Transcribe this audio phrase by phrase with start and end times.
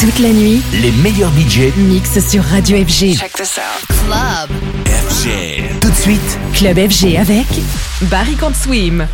[0.00, 3.18] Toute la nuit, les meilleurs budgets mixent sur Radio FG.
[3.18, 3.86] Check this out.
[4.06, 4.48] Club
[4.86, 5.78] FG.
[5.78, 7.46] Tout de suite, Club FG avec
[8.10, 9.06] Barry Can't Swim.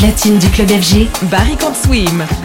[0.00, 2.39] Platine du club FG, Barry Can't Swim.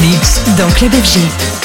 [0.00, 1.59] Mix dans Club FG.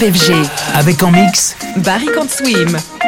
[0.00, 0.32] FG.
[0.74, 2.99] Avec en mix Barry Can't Swim.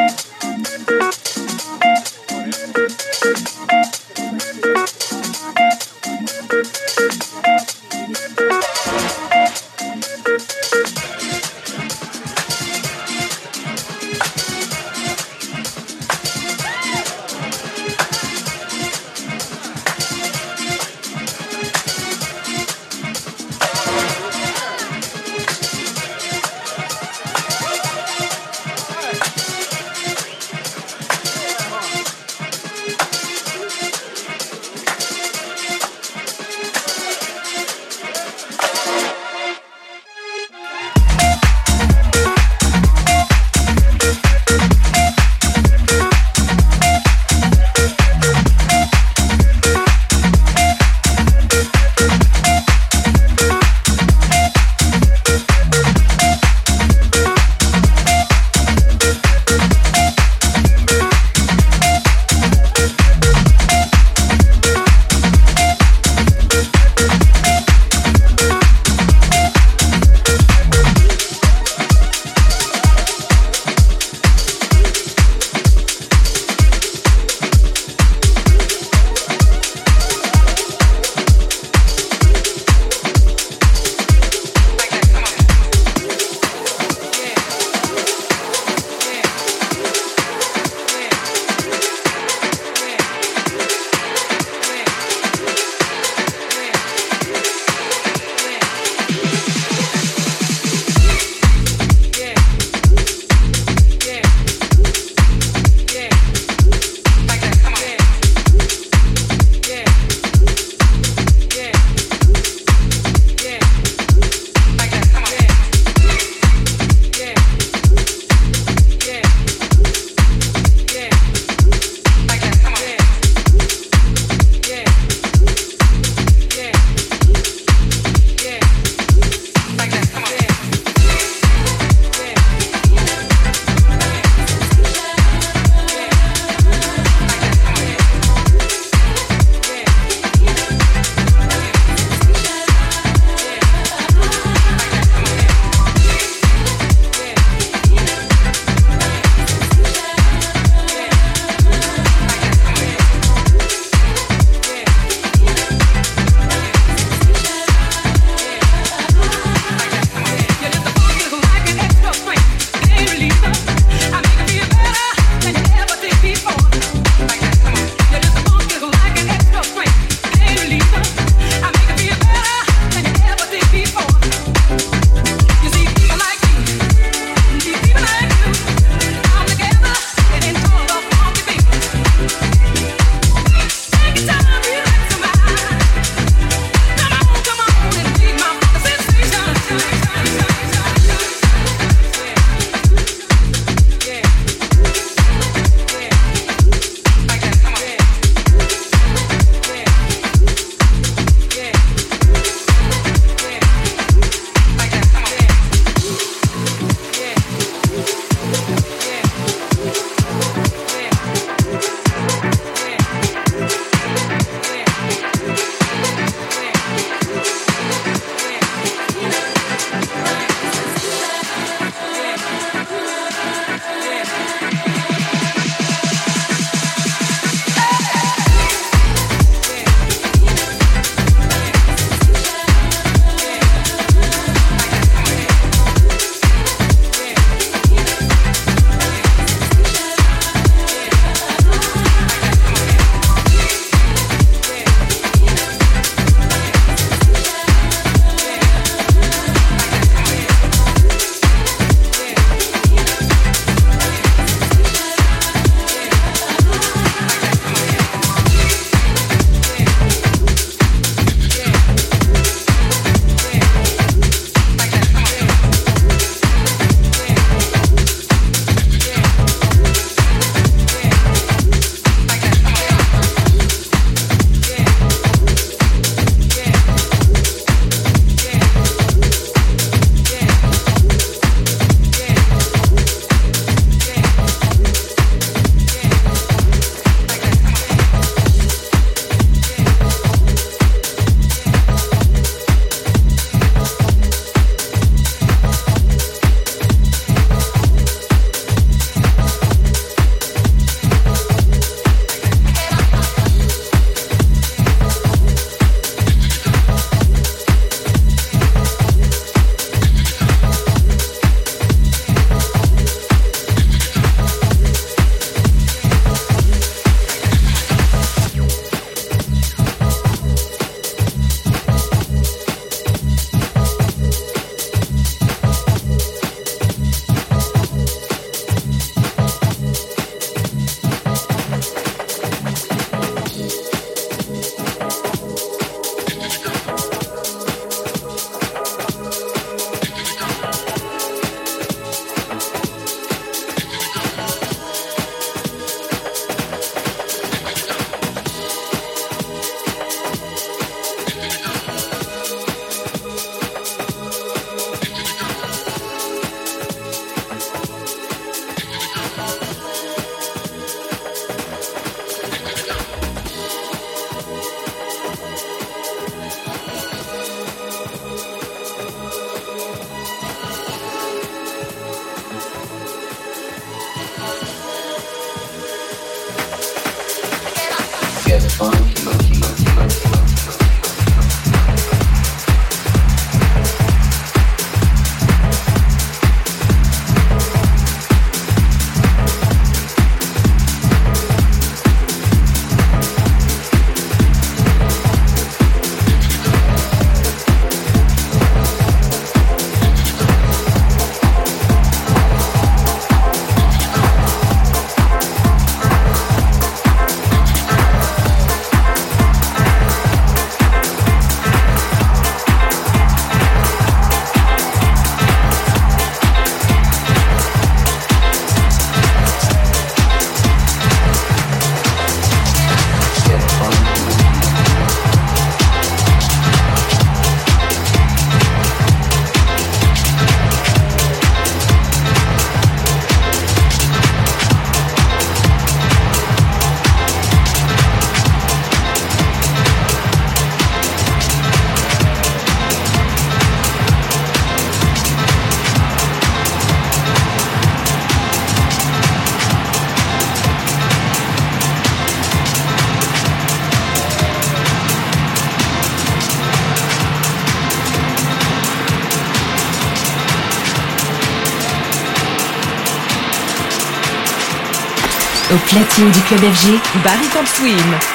[465.93, 468.32] Platine du club FG, Barry Swim.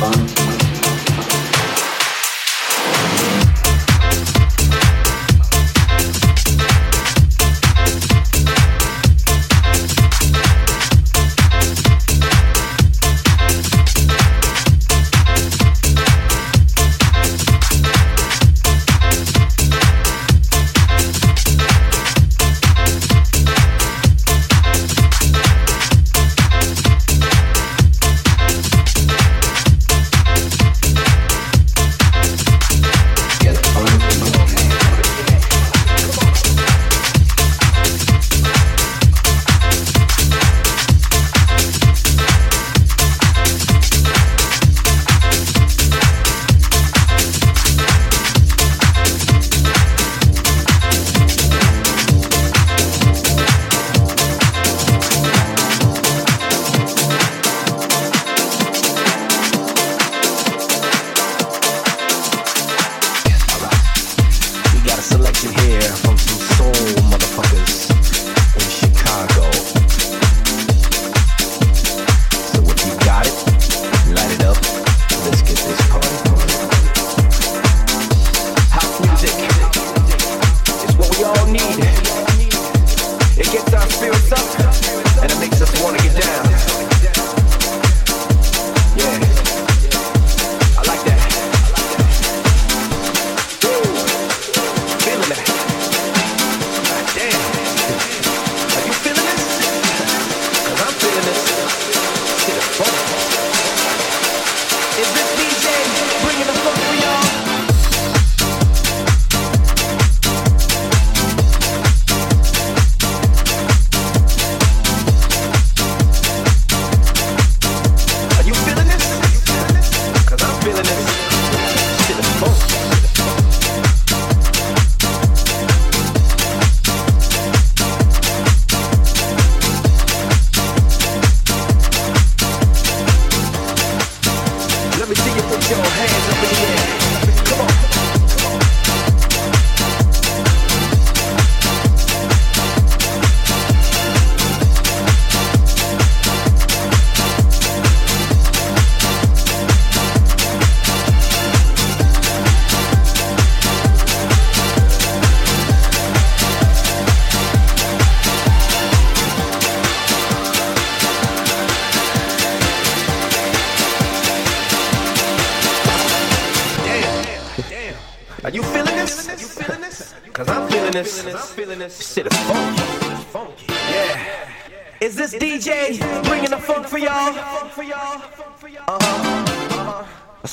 [0.00, 0.43] fun.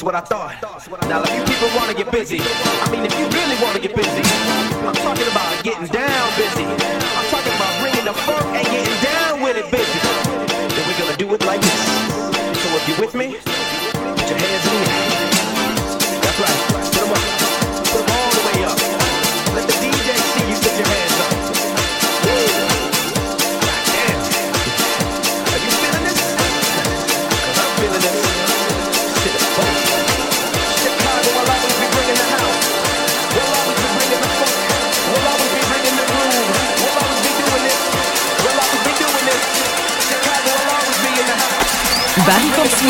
[0.01, 0.57] What I thought.
[1.07, 3.81] Now, if you people want to get busy, I mean, if you really want to
[3.81, 4.23] get busy,
[4.81, 6.65] I'm talking about getting down busy.
[6.65, 9.99] I'm talking about bringing the funk and getting down with it busy.
[10.73, 11.80] Then we're going to do it like this.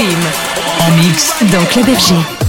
[0.02, 0.20] Dream.
[0.80, 2.41] En mix dans Club FG.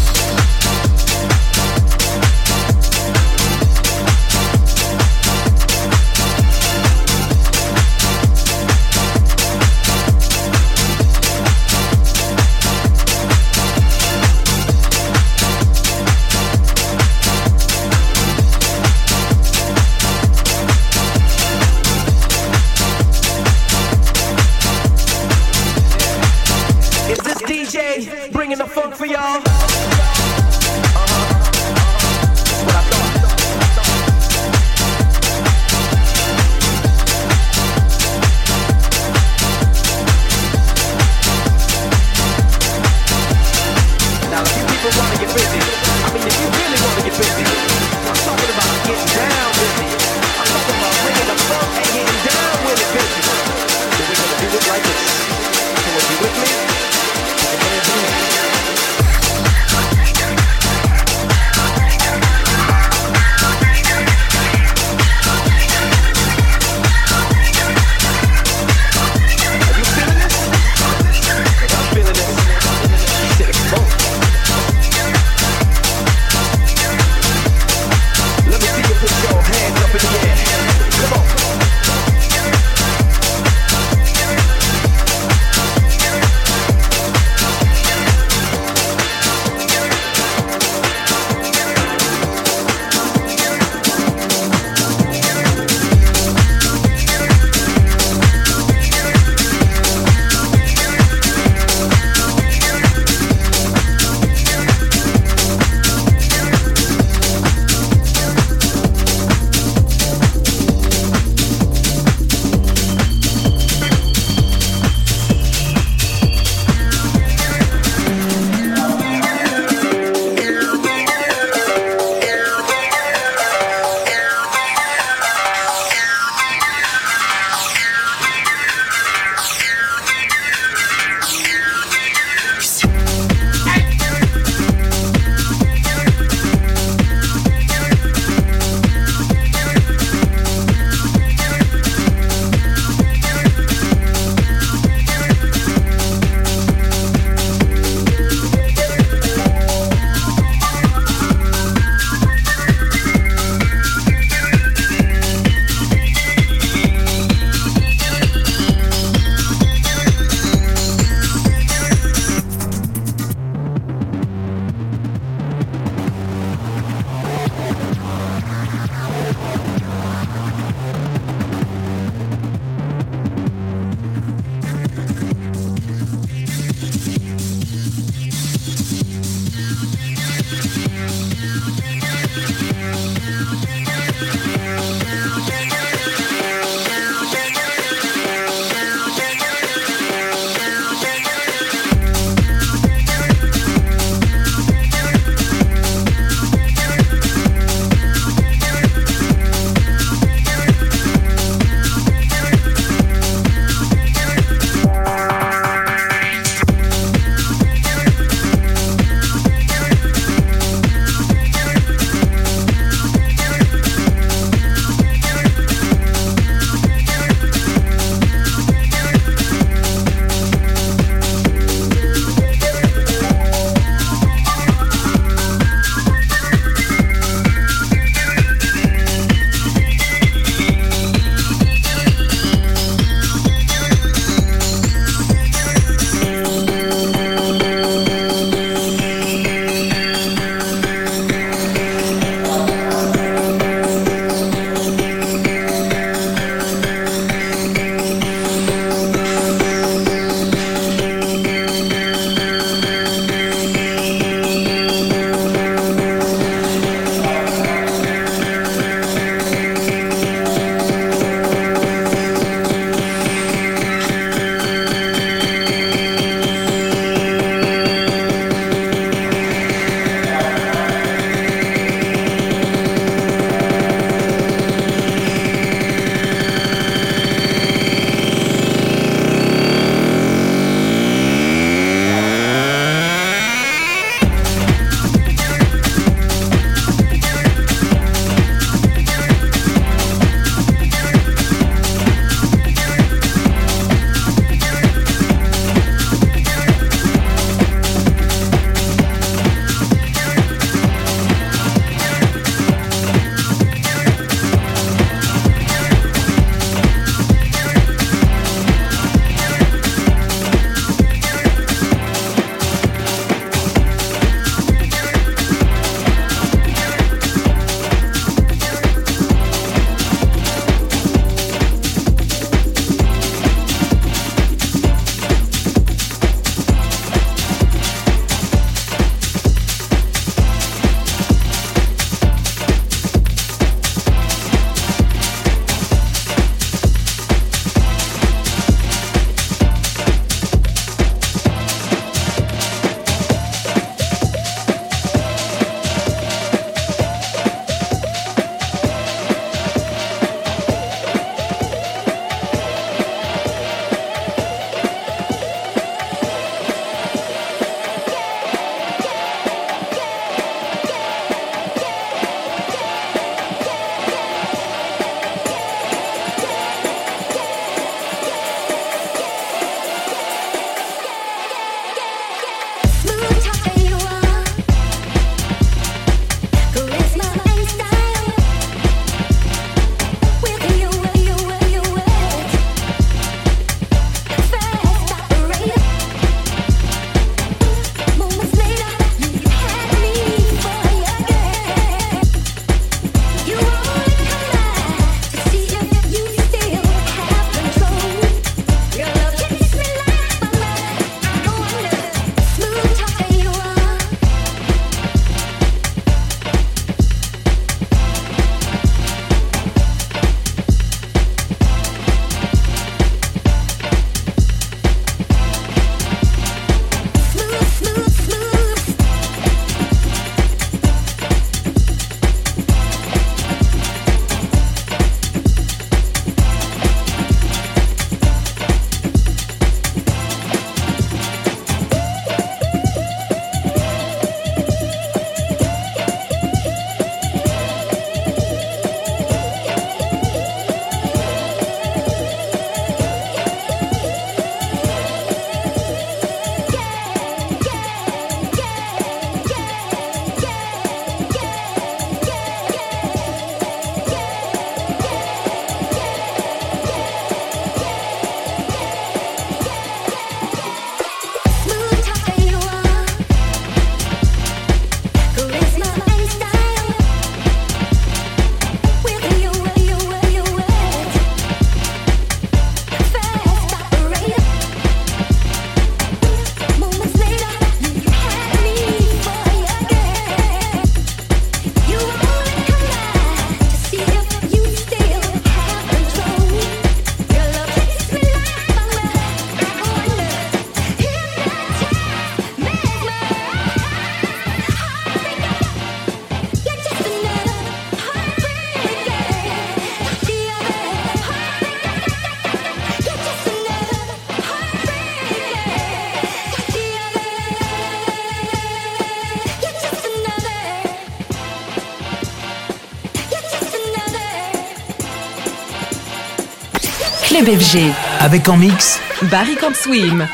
[517.46, 517.92] FG.
[518.20, 520.26] Avec en mix Barry Camp Swim.